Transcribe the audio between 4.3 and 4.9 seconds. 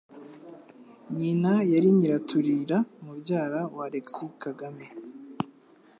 Kagame